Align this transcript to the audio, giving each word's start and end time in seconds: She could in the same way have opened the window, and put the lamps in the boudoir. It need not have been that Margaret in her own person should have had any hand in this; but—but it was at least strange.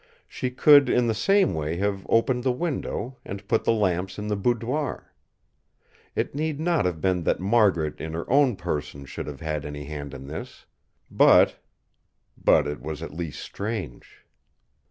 She 0.27 0.49
could 0.49 0.89
in 0.89 1.05
the 1.05 1.13
same 1.13 1.53
way 1.53 1.75
have 1.77 2.07
opened 2.09 2.43
the 2.43 2.51
window, 2.51 3.17
and 3.23 3.47
put 3.47 3.65
the 3.65 3.71
lamps 3.71 4.17
in 4.17 4.29
the 4.29 4.35
boudoir. 4.35 5.13
It 6.15 6.33
need 6.33 6.59
not 6.59 6.85
have 6.85 6.99
been 7.01 7.21
that 7.25 7.39
Margaret 7.39 8.01
in 8.01 8.13
her 8.13 8.27
own 8.27 8.55
person 8.55 9.05
should 9.05 9.27
have 9.27 9.41
had 9.41 9.63
any 9.63 9.83
hand 9.83 10.15
in 10.15 10.25
this; 10.25 10.65
but—but 11.11 12.65
it 12.65 12.81
was 12.81 13.03
at 13.03 13.13
least 13.13 13.41
strange. 13.43 14.25